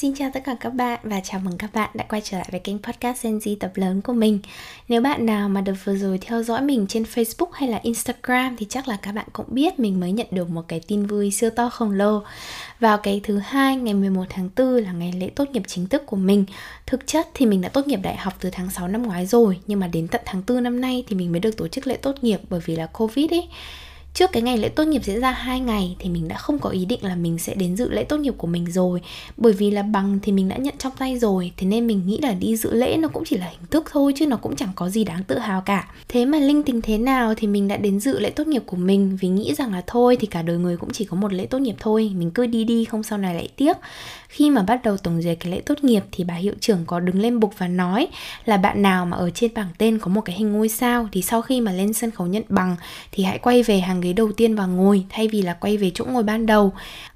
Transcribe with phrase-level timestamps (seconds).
[0.00, 2.48] Xin chào tất cả các bạn và chào mừng các bạn đã quay trở lại
[2.50, 4.38] với kênh podcast Gen Z tập lớn của mình.
[4.88, 8.56] Nếu bạn nào mà được vừa rồi theo dõi mình trên Facebook hay là Instagram
[8.56, 11.30] thì chắc là các bạn cũng biết mình mới nhận được một cái tin vui
[11.30, 12.22] siêu to khổng lồ.
[12.80, 16.02] Vào cái thứ hai, ngày 11 tháng 4 là ngày lễ tốt nghiệp chính thức
[16.06, 16.44] của mình.
[16.86, 19.60] Thực chất thì mình đã tốt nghiệp đại học từ tháng 6 năm ngoái rồi,
[19.66, 21.96] Nhưng mà đến tận tháng 4 năm nay thì mình mới được tổ chức lễ
[21.96, 23.48] tốt nghiệp bởi vì là Covid ấy
[24.14, 26.70] trước cái ngày lễ tốt nghiệp diễn ra hai ngày thì mình đã không có
[26.70, 29.00] ý định là mình sẽ đến dự lễ tốt nghiệp của mình rồi.
[29.36, 32.18] Bởi vì là bằng thì mình đã nhận trong tay rồi, thế nên mình nghĩ
[32.22, 34.72] là đi dự lễ nó cũng chỉ là hình thức thôi chứ nó cũng chẳng
[34.74, 35.88] có gì đáng tự hào cả.
[36.08, 38.76] Thế mà linh tình thế nào thì mình đã đến dự lễ tốt nghiệp của
[38.76, 41.46] mình vì nghĩ rằng là thôi thì cả đời người cũng chỉ có một lễ
[41.46, 43.76] tốt nghiệp thôi, mình cứ đi đi không sau này lại tiếc
[44.30, 47.00] khi mà bắt đầu tổng duyệt cái lễ tốt nghiệp thì bà hiệu trưởng có
[47.00, 48.08] đứng lên bục và nói
[48.44, 51.22] là bạn nào mà ở trên bảng tên có một cái hình ngôi sao thì
[51.22, 52.76] sau khi mà lên sân khấu nhận bằng
[53.12, 55.90] thì hãy quay về hàng ghế đầu tiên và ngồi, thay vì là quay về
[55.94, 56.72] chỗ ngồi ban đầu.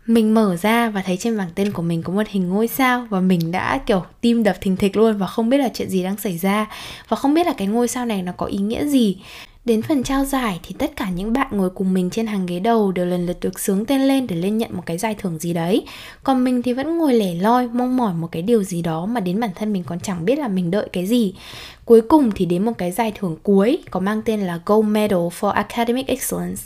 [0.06, 3.06] Mình mở ra và thấy trên bảng tên của mình có một hình ngôi sao
[3.10, 6.02] và mình đã, kiểu, tim đập thình thịch luôn và không biết là chuyện gì
[6.02, 6.66] đang xảy ra.
[7.08, 9.16] Và không biết là cái ngôi sao này nó có ý nghĩa gì.
[9.64, 12.60] Đến phần trao giải thì tất cả những bạn ngồi cùng mình trên hàng ghế
[12.60, 15.38] đầu đều lần lượt được sướng tên lên để lên nhận một cái giải thưởng
[15.38, 15.86] gì đấy.
[16.22, 19.20] Còn mình thì vẫn ngồi lẻ loi, mong mỏi một cái điều gì đó mà
[19.20, 21.34] đến bản thân mình còn chẳng biết là mình đợi cái gì.
[21.84, 25.18] Cuối cùng thì đến một cái giải thưởng cuối có mang tên là Gold Medal
[25.18, 26.62] for Academic Excellence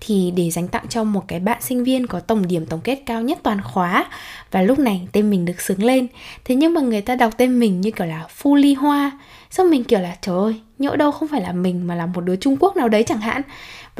[0.00, 3.02] thì để dành tặng cho một cái bạn sinh viên có tổng điểm tổng kết
[3.06, 4.06] cao nhất toàn khóa
[4.50, 6.06] và lúc này tên mình được sướng lên.
[6.44, 9.10] Thế nhưng mà người ta đọc tên mình như kiểu là Phu Ly Hoa.
[9.50, 12.20] Xong mình kiểu là trời ơi, nhỡ đâu không phải là mình mà là một
[12.20, 13.42] đứa Trung Quốc nào đấy chẳng hạn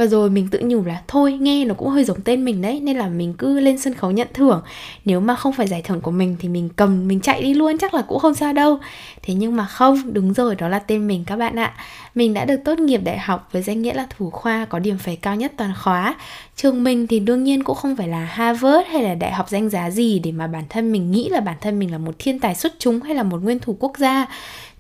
[0.00, 2.80] và rồi mình tự nhủ là, thôi, nghe nó cũng hơi giống tên mình đấy,
[2.80, 4.62] nên là mình cứ lên sân khấu nhận thưởng.
[5.04, 7.78] Nếu mà không phải giải thưởng của mình thì mình cầm, mình chạy đi luôn,
[7.78, 8.78] chắc là cũng không sao đâu.
[9.22, 11.74] Thế nhưng mà không, đúng rồi, đó là tên mình các bạn ạ.
[12.14, 14.98] Mình đã được tốt nghiệp đại học với danh nghĩa là thủ khoa có điểm
[14.98, 16.14] phải cao nhất toàn khóa.
[16.56, 19.68] Trường mình thì đương nhiên cũng không phải là Harvard hay là đại học danh
[19.68, 22.38] giá gì để mà bản thân mình nghĩ là bản thân mình là một thiên
[22.38, 24.26] tài xuất chúng hay là một nguyên thủ quốc gia.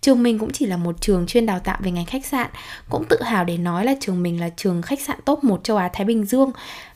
[0.00, 2.50] Trường mình cũng chỉ là một trường chuyên đào tạo về ngành khách sạn.
[2.88, 5.76] Cũng tự hào để nói là trường mình là trường khách sạn top 1 châu
[5.76, 6.50] Á Thái Bình Dương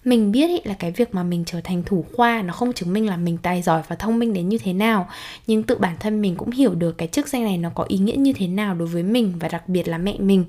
[0.05, 2.93] mình biết ý, là cái việc mà mình trở thành thủ khoa nó không chứng
[2.93, 5.09] minh là mình tài giỏi và thông minh đến như thế nào.
[5.47, 7.99] Nhưng tự bản thân mình cũng hiểu được cái chức danh này nó có ý
[7.99, 10.45] nghĩa như thế nào đối với mình và đặc biệt là mẹ mình.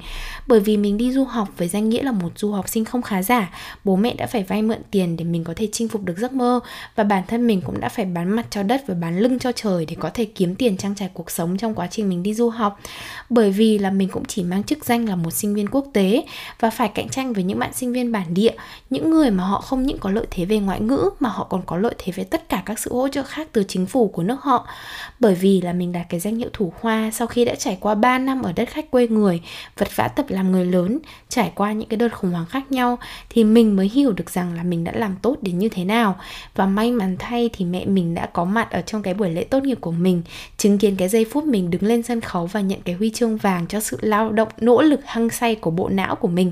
[0.48, 3.02] Bởi vì mình đi du học với danh nghĩa là một du học sinh không
[3.02, 6.04] khá giả bố mẹ đã phải vay mượn tiền để mình có thể chinh phục
[6.04, 6.60] được giấc mơ
[6.96, 9.52] và bản thân mình cũng đã phải bán mặt cho đất và bán lưng cho
[9.52, 12.34] trời để có thể kiếm tiền trang trải cuộc sống trong quá trình mình đi
[12.34, 12.80] du học.
[13.30, 16.26] Bởi vì là mình cũng chỉ mang chức danh là một sinh viên quốc tế
[16.60, 18.54] và phải cạnh tranh với những bạn sinh viên bản địa
[18.90, 21.62] những người mà họ không những có lợi thế về ngoại ngữ mà họ còn
[21.66, 24.24] có lợi thế về tất cả các sự hỗ trợ khác từ chính phủ của
[24.24, 24.68] nước họ.
[25.20, 27.96] Bởi vì là mình đạt cái danh hiệu thủ khoa, sau khi đã trải qua
[27.96, 29.42] 3 năm ở đất khách quê người,
[29.78, 32.98] vật vã tập làm người lớn, trải qua những cái đợt khủng hoảng khác nhau,
[33.30, 36.16] thì mình mới hiểu được rằng là mình đã làm tốt đến như thế nào.
[36.56, 39.44] Và may mắn thay thì mẹ mình đã có mặt ở trong cái buổi lễ
[39.44, 40.22] tốt nghiệp của mình,
[40.58, 43.38] chứng kiến cái giây phút mình đứng lên sân khấu và nhận cái huy chương
[43.38, 46.52] vàng cho sự lao động, nỗ lực, hăng say của bộ não của mình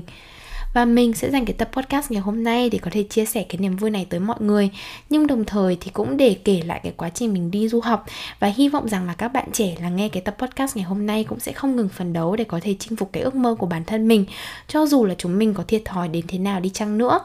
[0.74, 3.44] và mình sẽ dành cái tập podcast ngày hôm nay để có thể chia sẻ
[3.48, 4.70] cái niềm vui này tới mọi người.
[5.10, 8.06] Nhưng đồng thời thì cũng để kể lại cái quá trình mình đi du học.
[8.40, 11.06] Và hy vọng rằng là các bạn trẻ là nghe cái tập podcast ngày hôm
[11.06, 13.54] nay cũng sẽ không ngừng phấn đấu để có thể chinh phục cái ước mơ
[13.58, 14.24] của bản thân mình,
[14.68, 17.20] cho dù là chúng mình có thiệt thòi đến thế nào đi chăng nữa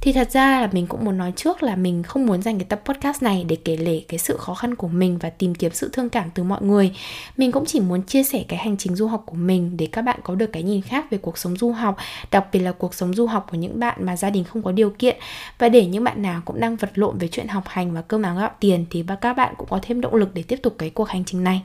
[0.00, 2.64] thì thật ra là mình cũng muốn nói trước là mình không muốn dành cái
[2.64, 5.72] tập podcast này để kể lể cái sự khó khăn của mình và tìm kiếm
[5.72, 6.92] sự thương cảm từ mọi người.
[7.36, 10.02] Mình cũng chỉ muốn chia sẻ cái hành trình du học của mình để các
[10.02, 11.96] bạn có được cái nhìn khác về cuộc sống du học,
[12.30, 14.72] đặc biệt là cuộc sống du học của những bạn mà gia đình không có
[14.72, 15.16] điều kiện.
[15.58, 18.22] Và để những bạn nào cũng đang vật lộn về chuyện học hành và cơm
[18.22, 20.90] áo gạo tiền thì các bạn cũng có thêm động lực để tiếp tục cái
[20.90, 21.62] cuộc hành trình này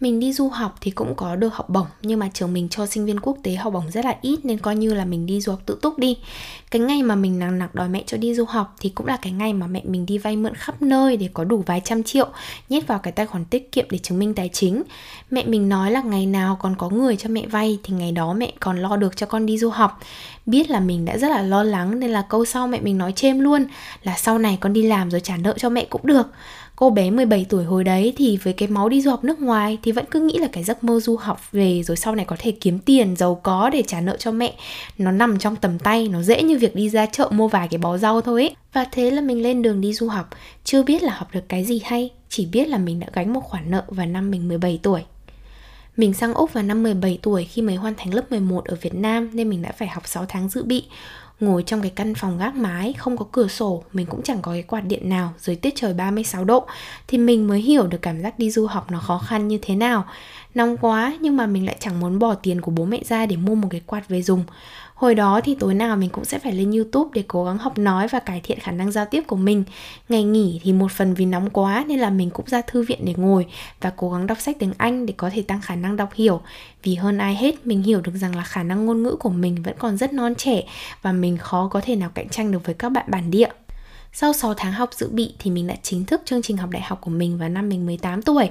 [0.00, 2.86] mình đi du học thì cũng có được học bổng, nhưng mà trường mình cho
[2.86, 5.40] sinh viên quốc tế học bổng rất là ít, nên coi như là mình đi
[5.40, 6.18] du học tự túc đi.
[6.70, 9.16] Cái ngày mà mình nặng nặc đòi mẹ cho đi du học thì cũng là
[9.16, 12.02] cái ngày mà mẹ mình đi vay mượn khắp nơi để có đủ vài trăm
[12.02, 12.28] triệu,
[12.68, 14.82] nhét vào cái tài khoản tiết kiệm để chứng minh tài chính.
[15.30, 18.32] Mẹ mình nói là ngày nào còn có người cho mẹ vay thì ngày đó
[18.32, 20.00] mẹ còn lo được cho con đi du học.
[20.46, 23.12] Biết là mình đã rất là lo lắng nên là câu sau mẹ mình nói
[23.12, 23.66] chêm luôn
[24.02, 26.26] là sau này con đi làm rồi trả nợ cho mẹ cũng được
[26.80, 29.78] cô bé 17 tuổi hồi đấy thì với cái máu đi du học nước ngoài
[29.82, 32.36] thì vẫn cứ nghĩ là cái giấc mơ du học về rồi sau này có
[32.38, 34.54] thể kiếm tiền, giàu có để trả nợ cho mẹ.
[34.98, 37.78] Nó nằm trong tầm tay, nó dễ như việc đi ra chợ mua vài cái
[37.78, 38.56] bó rau thôi ấy.
[38.72, 40.30] Và thế là mình lên đường đi du học,
[40.64, 43.44] chưa biết là học được cái gì hay, chỉ biết là mình đã gánh một
[43.44, 45.00] khoản nợ vào năm mình 17 tuổi.
[45.96, 48.94] Mình sang Úc vào năm 17 tuổi khi mới hoàn thành lớp 11 ở Việt
[48.94, 50.84] Nam nên mình đã phải học 6 tháng dự bị.
[51.40, 54.52] Ngồi trong cái căn phòng gác mái, không có cửa sổ, mình cũng chẳng có
[54.52, 56.66] cái quạt điện nào dưới tiết trời 36 độ
[57.06, 59.74] thì mình mới hiểu được cảm giác đi du học nó khó khăn như thế
[59.74, 60.04] nào.
[60.54, 63.36] Nóng quá nhưng mà mình lại chẳng muốn bỏ tiền của bố mẹ ra để
[63.36, 64.44] mua một cái quạt về dùng.
[65.00, 67.78] Hồi đó thì tối nào mình cũng sẽ phải lên YouTube để cố gắng học
[67.78, 69.64] nói và cải thiện khả năng giao tiếp của mình.
[70.08, 72.98] Ngày nghỉ thì một phần vì nóng quá nên là mình cũng ra thư viện
[73.04, 73.46] để ngồi
[73.80, 76.40] và cố gắng đọc sách tiếng Anh để có thể tăng khả năng đọc hiểu.
[76.82, 79.62] Vì hơn ai hết, mình hiểu được rằng là khả năng ngôn ngữ của mình
[79.62, 80.62] vẫn còn rất non trẻ
[81.02, 83.48] và mình khó có thể nào cạnh tranh được với các bạn bản địa.
[84.12, 86.82] Sau 6 tháng học dự bị thì mình đã chính thức chương trình học đại
[86.82, 88.48] học của mình vào năm mình 18 tuổi.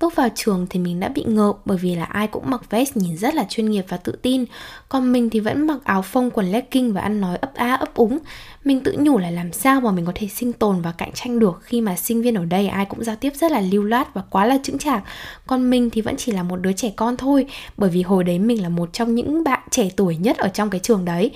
[0.00, 2.96] Bước vào trường thì mình đã bị ngợp bởi vì là ai cũng mặc vest
[2.96, 4.44] nhìn rất là chuyên nghiệp và tự tin.
[4.88, 7.94] Còn mình thì vẫn mặc áo phông, quần legging và ăn nói ấp á, ấp
[7.94, 8.18] úng.
[8.64, 11.38] Mình tự nhủ là làm sao mà mình có thể sinh tồn và cạnh tranh
[11.38, 14.14] được khi mà sinh viên ở đây ai cũng giao tiếp rất là lưu loát
[14.14, 15.02] và quá là chững chạc.
[15.46, 18.38] Còn mình thì vẫn chỉ là một đứa trẻ con thôi, bởi vì hồi đấy
[18.38, 21.30] mình là một trong những bạn trẻ tuổi nhất ở trong cái trường đấy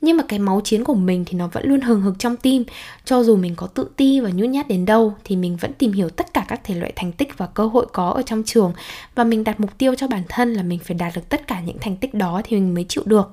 [0.00, 2.64] nhưng mà cái máu chiến của mình thì nó vẫn luôn hừng hực trong tim.
[3.04, 5.92] Cho dù mình có tự ti và nhút nhát đến đâu, thì mình vẫn tìm
[5.92, 8.72] hiểu tất cả các thể loại thành tích và cơ hội có ở trong trường.
[9.14, 11.60] Và mình đặt mục tiêu cho bản thân là mình phải đạt được tất cả
[11.60, 13.32] những thành tích đó thì mình mới chịu được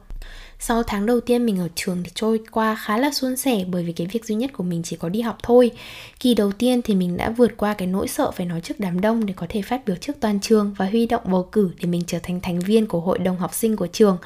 [0.66, 3.84] sau tháng đầu tiên mình ở trường thì trôi qua khá là suôn sẻ bởi
[3.84, 5.72] vì cái việc duy nhất của mình chỉ có đi học thôi.
[6.20, 9.02] Kỳ đầu tiên thì mình đã vượt qua cái nỗi sợ phải nói trước đám
[9.02, 11.88] đông để có thể phát biểu trước toàn trường và huy động bầu cử để
[11.88, 14.18] mình trở thành thành viên của hội đồng học sinh của trường.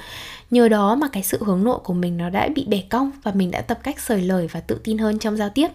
[0.51, 3.31] Nhờ đó mà cái sự hướng nội của mình nó đã bị bẻ cong và
[3.31, 5.67] mình đã tập cách sởi lời và tự tin hơn trong giao tiếp.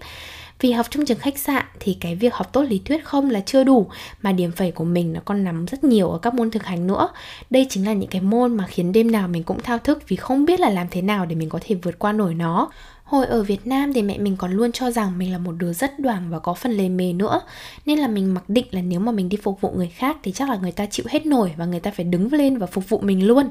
[0.63, 3.41] Vì học trong trường khách sạn thì cái việc học tốt lý thuyết không là
[3.41, 3.87] chưa đủ,
[4.23, 6.87] mà điểm phẩy của mình nó còn nằm rất nhiều ở các môn thực hành
[6.87, 7.09] nữa.
[7.51, 10.17] Đây chính là những cái môn mà khiến đêm nào mình cũng thao thức vì
[10.17, 12.71] không biết là làm thế nào để mình có thể vượt qua nổi nó.
[13.13, 15.73] Hồi ở Việt Nam thì mẹ mình còn luôn cho rằng mình là một đứa
[15.73, 17.41] rất đoảng và có phần lề mề nữa
[17.87, 20.33] Nên là mình mặc định là nếu mà mình đi phục vụ người khác thì
[20.33, 22.89] chắc là người ta chịu hết nổi và người ta phải đứng lên và phục
[22.89, 23.51] vụ mình luôn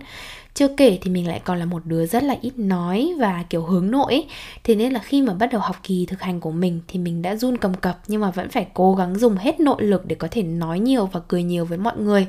[0.53, 3.63] chưa kể thì mình lại còn là một đứa rất là ít nói và kiểu
[3.63, 4.25] hướng nội ấy.
[4.63, 7.21] Thế nên là khi mà bắt đầu học kỳ thực hành của mình thì mình
[7.21, 10.15] đã run cầm cập nhưng mà vẫn phải cố gắng dùng hết nội lực để
[10.15, 12.27] có thể nói nhiều và cười nhiều với mọi người.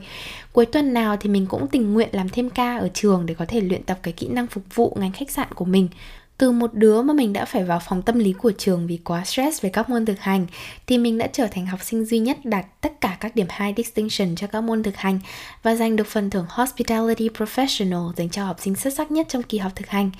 [0.52, 3.44] Cuối tuần nào thì mình cũng tình nguyện làm thêm ca ở trường để có
[3.48, 5.88] thể luyện tập cái kỹ năng phục vụ ngành khách sạn của mình
[6.42, 9.24] từ một đứa mà mình đã phải vào phòng tâm lý của trường vì quá
[9.24, 10.46] stress về các môn thực hành,
[10.86, 13.76] thì mình đã trở thành học sinh duy nhất đạt tất cả các điểm high
[13.76, 15.20] distinction cho các môn thực hành
[15.62, 19.42] và giành được phần thưởng Hospitality Professional dành cho học sinh xuất sắc nhất trong
[19.42, 20.10] kỳ học thực hành.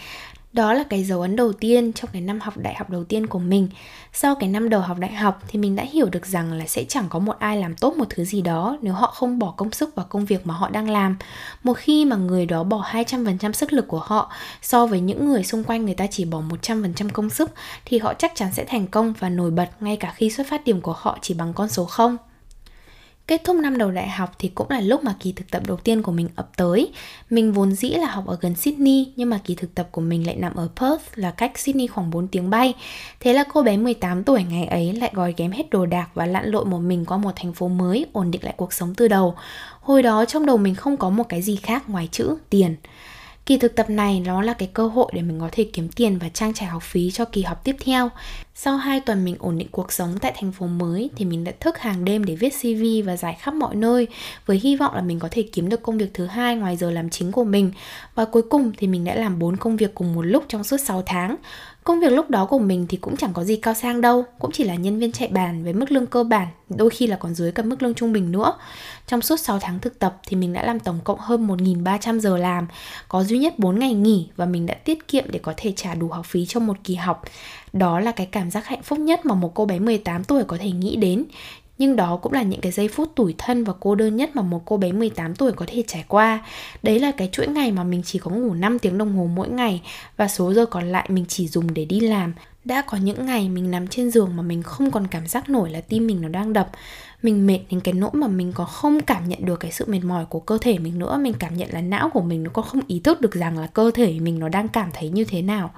[0.52, 3.26] Đó là cái dấu ấn đầu tiên trong cái năm học đại học đầu tiên
[3.26, 3.68] của mình.
[4.12, 6.84] Sau cái năm đầu học đại học thì mình đã hiểu được rằng là sẽ
[6.88, 9.72] chẳng có một ai làm tốt một thứ gì đó nếu họ không bỏ công
[9.72, 11.16] sức vào công việc mà họ đang làm.
[11.62, 14.32] Một khi mà người đó bỏ 200% sức lực của họ
[14.62, 17.50] so với những người xung quanh người ta chỉ bỏ 100% công sức,
[17.84, 20.64] thì họ chắc chắn sẽ thành công và nổi bật ngay cả khi xuất phát
[20.64, 22.16] điểm của họ chỉ bằng con số 0.
[23.26, 25.76] Kết thúc năm đầu đại học thì cũng là lúc mà kỳ thực tập đầu
[25.76, 26.92] tiên của mình ập tới.
[27.30, 30.26] Mình vốn dĩ là học ở gần Sydney nhưng mà kỳ thực tập của mình
[30.26, 32.74] lại nằm ở Perth là cách Sydney khoảng 4 tiếng bay.
[33.20, 36.26] Thế là cô bé 18 tuổi ngày ấy lại gói ghém hết đồ đạc và
[36.26, 39.08] lặn lội một mình qua một thành phố mới, ổn định lại cuộc sống từ
[39.08, 39.34] đầu.
[39.80, 42.76] Hồi đó trong đầu mình không có một cái gì khác ngoài chữ tiền.
[43.46, 46.18] Kỳ thực tập này nó là cái cơ hội để mình có thể kiếm tiền
[46.18, 48.10] và trang trải học phí cho kỳ học tiếp theo.
[48.54, 51.52] Sau 2 tuần mình ổn định cuộc sống tại thành phố mới thì mình đã
[51.60, 54.08] thức hàng đêm để viết CV và giải khắp mọi nơi
[54.46, 56.90] với hy vọng là mình có thể kiếm được công việc thứ hai ngoài giờ
[56.90, 57.72] làm chính của mình.
[58.14, 60.76] Và cuối cùng thì mình đã làm 4 công việc cùng một lúc trong suốt
[60.76, 61.36] 6 tháng.
[61.84, 64.50] Công việc lúc đó của mình thì cũng chẳng có gì cao sang đâu, cũng
[64.52, 67.34] chỉ là nhân viên chạy bàn với mức lương cơ bản, đôi khi là còn
[67.34, 68.52] dưới cả mức lương trung bình nữa.
[69.06, 72.36] Trong suốt 6 tháng thực tập thì mình đã làm tổng cộng hơn 1.300 giờ
[72.36, 72.66] làm,
[73.08, 75.94] có duy nhất 4 ngày nghỉ và mình đã tiết kiệm để có thể trả
[75.94, 77.22] đủ học phí cho một kỳ học.
[77.72, 80.56] Đó là cái cảm giác hạnh phúc nhất mà một cô bé 18 tuổi có
[80.60, 81.24] thể nghĩ đến.
[81.78, 84.42] Nhưng đó cũng là những cái giây phút tủi thân và cô đơn nhất mà
[84.42, 86.44] một cô bé 18 tuổi có thể trải qua.
[86.82, 89.48] Đấy là cái chuỗi ngày mà mình chỉ có ngủ 5 tiếng đồng hồ mỗi
[89.48, 89.82] ngày
[90.16, 92.34] và số giờ còn lại mình chỉ dùng để đi làm.
[92.64, 95.70] Đã có những ngày mình nằm trên giường mà mình không còn cảm giác nổi
[95.70, 96.70] là tim mình nó đang đập
[97.22, 100.04] Mình mệt đến cái nỗi mà mình có không cảm nhận được cái sự mệt
[100.04, 102.62] mỏi của cơ thể mình nữa Mình cảm nhận là não của mình nó có
[102.62, 105.42] không ý thức được rằng là cơ thể mình nó đang cảm thấy như thế
[105.42, 105.70] nào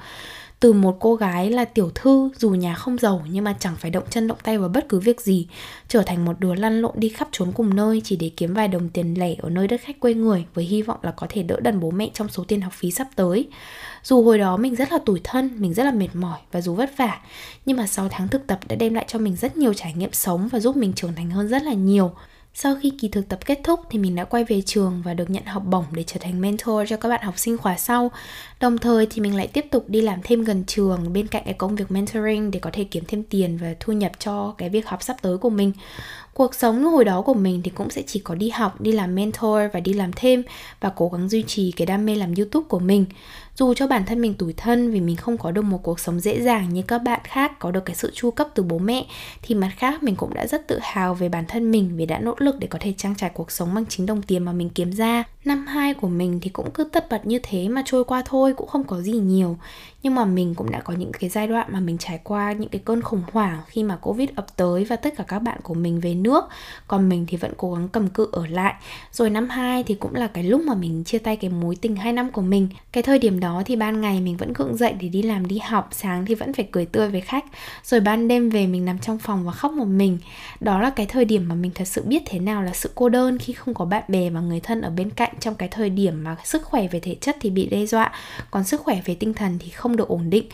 [0.61, 3.91] từ một cô gái là tiểu thư, dù nhà không giàu nhưng mà chẳng phải
[3.91, 5.47] động chân động tay vào bất cứ việc gì.
[5.89, 8.69] Trở thành một đứa lăn lộn đi khắp trốn cùng nơi chỉ để kiếm vài
[8.69, 11.43] đồng tiền lẻ ở nơi đất khách quê người với hy vọng là có thể
[11.43, 13.49] đỡ đần bố mẹ trong số tiền học phí sắp tới.
[14.03, 16.75] Dù hồi đó mình rất là tủi thân, mình rất là mệt mỏi và dù
[16.75, 17.21] vất vả,
[17.67, 20.13] nhưng mà 6 tháng thực tập đã đem lại cho mình rất nhiều trải nghiệm
[20.13, 22.13] sống và giúp mình trưởng thành hơn rất là nhiều
[22.57, 25.31] sau khi kỳ thực tập kết thúc thì mình đã quay về trường và được
[25.31, 28.11] nhận học bổng để trở thành mentor cho các bạn học sinh khóa sau.
[28.61, 31.55] Đồng thời thì mình lại tiếp tục đi làm thêm gần trường, bên cạnh cái
[31.55, 34.87] công việc mentoring để có thể kiếm thêm tiền và thu nhập cho cái việc
[34.87, 35.73] học sắp tới của mình
[36.35, 39.15] cuộc sống hồi đó của mình thì cũng sẽ chỉ có đi học, đi làm
[39.15, 40.43] mentor và đi làm thêm
[40.81, 43.07] và cố gắng duy trì cái đam mê làm youtube của mình.
[43.57, 46.21] Dù cho bản thân mình tủi thân vì mình không có được một cuộc sống
[46.21, 49.07] dễ dàng như các bạn khác, có được cái sự chu cấp từ bố mẹ,
[49.43, 52.19] thì mặt khác mình cũng đã rất tự hào về bản thân mình vì đã
[52.19, 54.71] nỗ lực để có thể trang trải cuộc sống bằng chính đồng tiền mà mình
[54.71, 58.05] kiếm ra năm hai của mình thì cũng cứ tất bật như thế mà trôi
[58.05, 59.59] qua thôi, cũng không có gì nhiều.
[60.03, 62.69] Nhưng mà mình cũng đã có những cái giai đoạn mà mình trải qua những
[62.69, 65.75] cái cơn khủng hoảng khi mà covid ập tới và tất cả các bạn của
[65.75, 66.45] mình về nước.
[66.89, 68.75] Còn mình thì vẫn cố gắng cầm cự ở lại.
[69.13, 71.97] Rồi năm hai thì cũng là cái lúc mà mình chia tay cái mối tình
[71.97, 72.69] hai năm của mình.
[72.93, 75.59] Cái thời điểm đó thì ban ngày mình vẫn gượng dậy để đi làm, đi
[75.59, 75.89] học.
[75.93, 77.45] Sáng thì vẫn phải cười tươi với khách.
[77.85, 80.19] Rồi ban đêm về mình nằm trong phòng và khóc một mình.
[80.61, 83.09] Đó là cái thời điểm mà mình thật sự biết thế nào là sự cô
[83.09, 85.91] đơn khi không có bạn bè và người thân ở bên cạnh trong cái thời
[85.91, 88.13] điểm mà sức khỏe về thể chất thì bị đe dọa,
[88.51, 90.49] còn sức khỏe về tinh thần thì không được ổn định.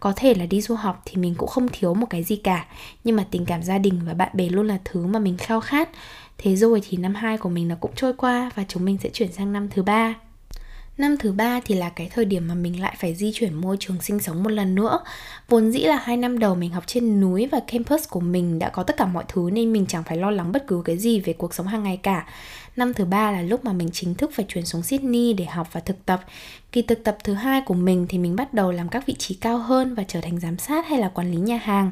[0.00, 2.66] Có thể là đi du học thì mình cũng không thiếu một cái gì cả,
[3.04, 5.60] nhưng mà tình cảm gia đình và bạn bè luôn là thứ mà mình khao
[5.60, 5.88] khát.
[6.38, 9.10] Thế rồi thì năm hai của mình nó cũng trôi qua và chúng mình sẽ
[9.12, 10.14] chuyển sang năm thứ ba.
[10.98, 13.76] Năm thứ ba thì là cái thời điểm mà mình lại phải di chuyển môi
[13.80, 15.00] trường sinh sống một lần nữa.
[15.48, 18.68] Vốn dĩ là hai năm đầu mình học trên núi và campus của mình đã
[18.68, 21.20] có tất cả mọi thứ nên mình chẳng phải lo lắng bất cứ cái gì
[21.20, 22.26] về cuộc sống hàng ngày cả.
[22.76, 25.68] Năm thứ ba là lúc mà mình chính thức phải chuyển xuống Sydney để học
[25.72, 26.24] và thực tập.
[26.72, 29.34] Kỳ thực tập thứ hai của mình thì mình bắt đầu làm các vị trí
[29.34, 31.90] cao hơn và trở thành giám sát hay là quản lý nhà hàng.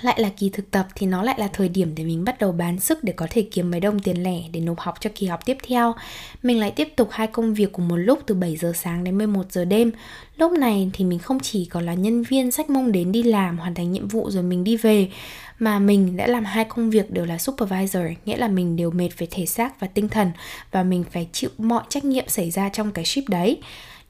[0.00, 2.52] Lại là kỳ thực tập thì nó lại là thời điểm để mình bắt đầu
[2.52, 5.26] bán sức để có thể kiếm mấy đồng tiền lẻ để nộp học cho kỳ
[5.26, 5.94] học tiếp theo.
[6.42, 9.18] Mình lại tiếp tục hai công việc cùng một lúc từ 7 giờ sáng đến
[9.18, 9.92] 11 giờ đêm.
[10.36, 13.58] Lúc này thì mình không chỉ còn là nhân viên sách mông đến đi làm,
[13.58, 15.08] hoàn thành nhiệm vụ rồi mình đi về,
[15.58, 19.08] mà mình đã làm hai công việc đều là supervisor, nghĩa là mình đều mệt
[19.18, 20.30] về thể xác và tinh thần
[20.70, 23.58] và mình phải chịu mọi trách nhiệm xảy ra trong cái ship đấy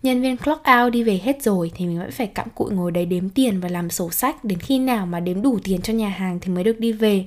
[0.03, 2.91] nhân viên clock out đi về hết rồi thì mình vẫn phải cặm cụi ngồi
[2.91, 5.93] đấy đếm tiền và làm sổ sách đến khi nào mà đếm đủ tiền cho
[5.93, 7.27] nhà hàng thì mới được đi về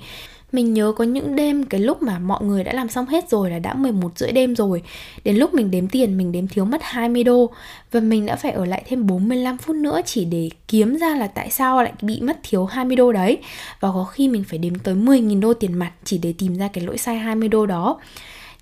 [0.51, 3.49] mình nhớ có những đêm, cái lúc mà mọi người đã làm xong hết rồi
[3.49, 4.81] là đã 11 rưỡi đêm rồi.
[5.23, 7.49] Đến lúc mình đếm tiền, mình đếm thiếu mất 20 đô.
[7.91, 11.27] Và mình đã phải ở lại thêm 45 phút nữa chỉ để kiếm ra là
[11.27, 13.37] tại sao lại bị mất thiếu 20 đô đấy.
[13.79, 16.67] Và có khi mình phải đếm tới 10.000 đô tiền mặt chỉ để tìm ra
[16.67, 17.99] cái lỗi sai 20 đô đó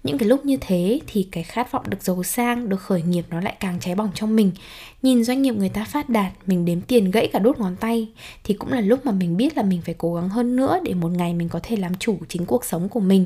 [0.05, 3.25] những cái lúc như thế thì cái khát vọng được giàu sang, được khởi nghiệp
[3.29, 4.51] nó lại càng cháy bỏng trong mình.
[5.01, 8.07] Nhìn doanh nghiệp người ta phát đạt, mình đếm tiền gãy cả đốt ngón tay,
[8.43, 10.93] thì cũng là lúc mà mình biết là mình phải cố gắng hơn nữa để
[10.93, 13.25] một ngày mình có thể làm chủ chính cuộc sống của mình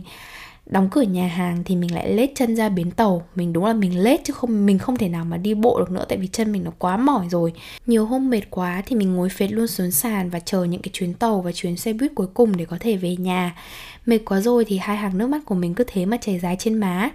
[0.69, 3.25] đóng cửa nhà hàng thì mình lại lết chân ra bến tàu.
[3.35, 5.91] Mình đúng là mình lết chứ không, mình không thể nào mà đi bộ được
[5.91, 7.53] nữa tại vì chân mình nó quá mỏi rồi.
[7.85, 10.89] Nhiều hôm mệt quá thì mình ngồi phết luôn xuống sàn và chờ những cái
[10.93, 13.55] chuyến tàu và chuyến xe buýt cuối cùng để có thể về nhà.
[14.05, 16.55] Mệt quá rồi thì hai hàng nước mắt của mình cứ thế mà chảy dài
[16.59, 17.09] trên má.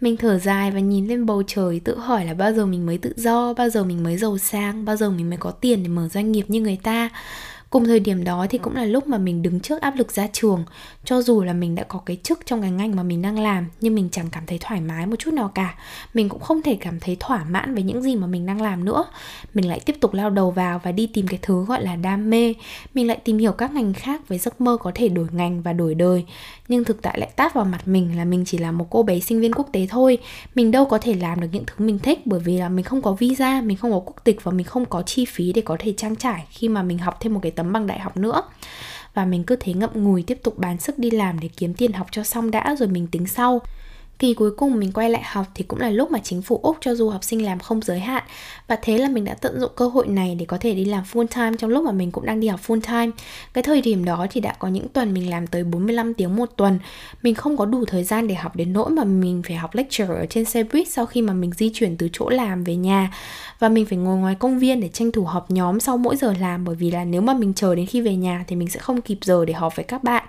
[0.00, 2.98] Mình thở dài và nhìn lên bầu trời, tự hỏi là bao giờ mình mới
[2.98, 5.88] tự do, bao giờ mình mới giàu sang, bao giờ mình mới có tiền để
[5.88, 7.10] mở doanh nghiệp như người ta.
[7.70, 10.26] Cùng thời điểm đó thì cũng là lúc mà mình đứng trước áp lực ra
[10.32, 10.64] trường.
[11.04, 13.66] Cho dù là mình đã có cái chức trong cái ngành mà mình đang làm
[13.80, 15.74] Nhưng mình chẳng cảm thấy thoải mái một chút nào cả.
[16.14, 18.84] Mình cũng không thể cảm thấy thỏa mãn với những gì mà mình đang làm
[18.84, 19.04] nữa.
[19.54, 22.30] Mình lại tiếp tục lao đầu vào và đi tìm cái thứ gọi là đam
[22.30, 22.54] mê.
[22.94, 25.72] Mình lại tìm hiểu các ngành khác với giấc mơ có thể đổi ngành và
[25.72, 26.24] đổi đời.
[26.68, 29.20] Nhưng thực tại lại tát vào mặt mình là mình chỉ là một cô bé
[29.20, 30.18] sinh viên quốc tế thôi.
[30.54, 33.02] Mình đâu có thể làm được những thứ mình thích Bởi vì là mình không
[33.02, 35.76] có visa, mình không có quốc tịch và mình không có chi phí để có
[35.78, 38.42] thể trang trải Khi mà mình học thêm một cái tấm bằng đại học nữa.
[39.14, 41.92] Và mình cứ thế ngậm ngùi tiếp tục bán sức đi làm để kiếm tiền
[41.92, 43.60] học cho xong đã rồi mình tính sau.
[44.18, 46.76] Kỳ cuối cùng mình quay lại học thì cũng là lúc mà chính phủ Úc
[46.80, 48.22] cho du học sinh làm không giới hạn.
[48.68, 51.04] Và thế là mình đã tận dụng cơ hội này để có thể đi làm
[51.12, 53.12] full time trong lúc mà mình cũng đang đi học full time.
[53.52, 56.50] Cái thời điểm đó thì đã có những tuần mình làm tới 45 tiếng một
[56.56, 56.78] tuần.
[57.22, 60.14] Mình không có đủ thời gian để học đến nỗi mà mình phải học lecture
[60.14, 63.12] ở trên xe buýt sau khi mà mình di chuyển từ chỗ làm về nhà.
[63.58, 66.34] Và mình phải ngồi ngoài công viên để tranh thủ họp nhóm sau mỗi giờ
[66.40, 68.80] làm Bởi vì là nếu mà mình chờ đến khi về nhà thì mình sẽ
[68.80, 70.24] không kịp giờ để họp với các bạn.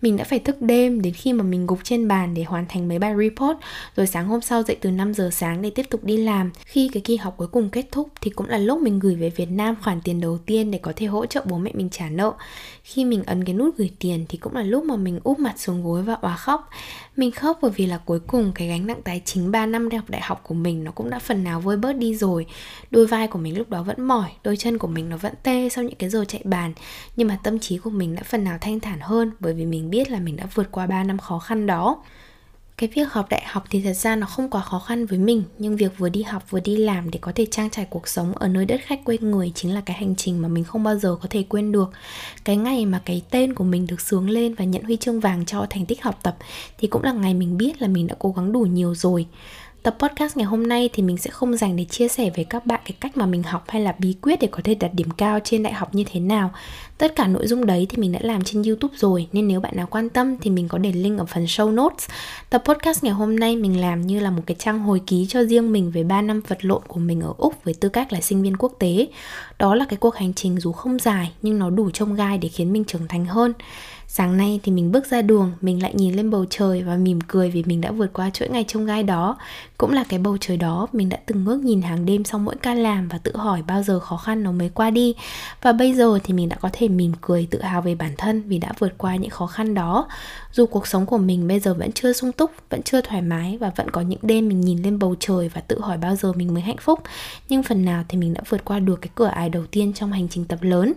[0.00, 2.88] Mình đã phải thức đêm đến khi mà mình gục trên bàn để hoàn thành
[2.88, 3.58] mấy bài report
[3.96, 6.50] rồi sáng hôm sau dậy từ 5 giờ sáng để tiếp tục đi làm.
[6.64, 9.30] Khi cái kỳ học cuối cùng kết thúc thì cũng là lúc mình gửi về
[9.30, 12.08] Việt Nam khoản tiền đầu tiên để có thể hỗ trợ bố mẹ mình trả
[12.08, 12.32] nợ.
[12.82, 15.54] Khi mình ấn cái nút gửi tiền thì cũng là lúc mà mình úp mặt
[15.56, 16.68] xuống gối và òa khóc.
[17.16, 19.98] Mình khóc bởi vì là cuối cùng cái gánh nặng tài chính 3 năm đại
[19.98, 22.46] học đại học của mình nó cũng đã phần nào vơi bớt đi rồi.
[22.90, 25.68] Đôi vai của mình lúc đó vẫn mỏi, đôi chân của mình nó vẫn tê
[25.68, 26.72] sau những cái giờ chạy bàn.
[27.16, 29.87] Nhưng mà tâm trí của mình đã phần nào thanh thản hơn bởi vì mình
[29.90, 32.02] biết là mình đã vượt qua 3 năm khó khăn đó.
[32.76, 35.42] Cái việc học đại học thì thật ra nó không quá khó khăn với mình,
[35.58, 38.32] nhưng việc vừa đi học vừa đi làm để có thể trang trải cuộc sống
[38.32, 40.98] ở nơi đất khách quê người chính là cái hành trình mà mình không bao
[40.98, 41.90] giờ có thể quên được.
[42.44, 45.44] Cái ngày mà cái tên của mình được sướng lên và nhận huy chương vàng
[45.44, 46.36] cho thành tích học tập
[46.78, 49.26] thì cũng là ngày mình biết là mình đã cố gắng đủ nhiều rồi.
[49.82, 52.66] Tập podcast ngày hôm nay thì mình sẽ không dành để chia sẻ với các
[52.66, 55.10] bạn cái cách mà mình học hay là bí quyết để có thể đạt điểm
[55.10, 56.52] cao trên đại học như thế nào.
[56.98, 59.76] Tất cả nội dung đấy thì mình đã làm trên YouTube rồi nên nếu bạn
[59.76, 62.08] nào quan tâm thì mình có để link ở phần show notes.
[62.50, 65.44] Tập podcast ngày hôm nay mình làm như là một cái trang hồi ký cho
[65.44, 68.20] riêng mình về 3 năm vật lộn của mình ở Úc với tư cách là
[68.20, 69.06] sinh viên quốc tế.
[69.58, 72.48] Đó là cái cuộc hành trình dù không dài nhưng nó đủ trông gai để
[72.48, 73.52] khiến mình trưởng thành hơn.
[74.10, 77.20] Sáng nay thì mình bước ra đường, mình lại nhìn lên bầu trời và mỉm
[77.20, 79.36] cười vì mình đã vượt qua chuỗi ngày trông gai đó.
[79.78, 82.54] Cũng là cái bầu trời đó mình đã từng ngước nhìn hàng đêm sau mỗi
[82.62, 85.14] ca làm và tự hỏi bao giờ khó khăn nó mới qua đi.
[85.62, 88.42] Và bây giờ thì mình đã có thể mỉm cười tự hào về bản thân
[88.48, 90.08] vì đã vượt qua những khó khăn đó.
[90.52, 93.58] Dù cuộc sống của mình bây giờ vẫn chưa sung túc, vẫn chưa thoải mái
[93.60, 96.32] và vẫn có những đêm mình nhìn lên bầu trời và tự hỏi bao giờ
[96.32, 97.00] mình mới hạnh phúc,
[97.48, 100.12] nhưng phần nào thì mình đã vượt qua được cái cửa ải đầu tiên trong
[100.12, 100.92] hành trình tập lớn.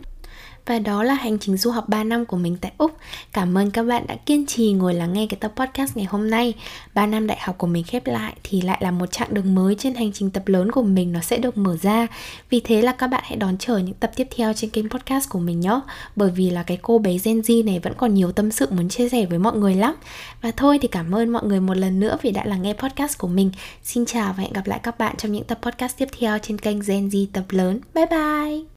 [0.65, 2.97] Và đó là hành trình du học 3 năm của mình tại Úc.
[3.33, 6.29] Cảm ơn các bạn đã kiên trì ngồi lắng nghe cái tập podcast ngày hôm
[6.29, 6.53] nay.
[6.93, 9.75] 3 năm đại học của mình khép lại thì lại là một chặng đường mới
[9.75, 12.07] trên hành trình tập lớn của mình, nó sẽ được mở ra.
[12.49, 15.29] Vì thế là các bạn hãy đón chờ những tập tiếp theo trên kênh podcast
[15.29, 15.79] của mình nhé.
[16.15, 18.89] Bởi vì là cái cô bé Gen Z này vẫn còn nhiều tâm sự muốn
[18.89, 19.95] chia sẻ với mọi người lắm.
[20.41, 23.17] Và thôi thì cảm ơn mọi người một lần nữa vì đã lắng nghe podcast
[23.17, 23.51] của mình.
[23.83, 26.57] Xin chào và hẹn gặp lại các bạn trong những tập podcast tiếp theo trên
[26.57, 27.79] kênh Gen Z tập lớn.
[27.93, 28.70] Bye bye!